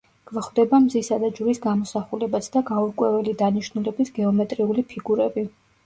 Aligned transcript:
გვხვდება 0.29 0.79
მზისა 0.85 1.19
და 1.23 1.29
ჯვრის 1.41 1.61
გამოსახულებაც 1.67 2.49
და 2.57 2.65
გაურკვეველი 2.73 3.39
დანიშნულების 3.45 4.15
გეომეტრიული 4.21 4.91
ფიგურები. 4.93 5.51